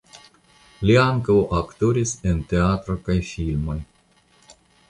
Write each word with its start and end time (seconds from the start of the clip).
Li 0.89 0.95
ankaŭ 1.01 1.35
aktoris 1.59 2.15
en 2.31 2.41
teatro 2.55 2.99
kaj 3.07 3.21
filmoj. 3.33 3.81